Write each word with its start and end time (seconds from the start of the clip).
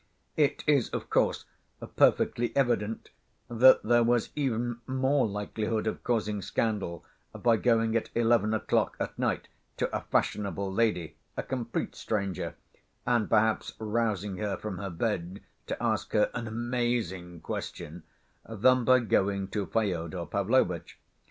It 0.35 0.63
is, 0.65 0.89
of 0.89 1.11
course, 1.11 1.45
perfectly 1.95 2.55
evident 2.57 3.11
that 3.49 3.83
there 3.83 4.01
was 4.03 4.31
even 4.35 4.79
more 4.87 5.27
likelihood 5.27 5.85
of 5.85 6.03
causing 6.03 6.41
scandal 6.41 7.05
by 7.35 7.57
going 7.57 7.95
at 7.95 8.09
eleven 8.15 8.51
o'clock 8.55 8.95
at 8.99 9.19
night 9.19 9.47
to 9.77 9.95
a 9.95 10.01
fashionable 10.01 10.73
lady, 10.73 11.17
a 11.37 11.43
complete 11.43 11.95
stranger, 11.95 12.55
and 13.05 13.29
perhaps 13.29 13.73
rousing 13.77 14.37
her 14.37 14.57
from 14.57 14.79
her 14.79 14.89
bed 14.89 15.41
to 15.67 15.77
ask 15.79 16.13
her 16.13 16.31
an 16.33 16.47
amazing 16.47 17.39
question, 17.39 18.01
than 18.49 18.83
by 18.83 18.97
going 19.01 19.49
to 19.49 19.67
Fyodor 19.67 20.25
Pavlovitch. 20.25 20.97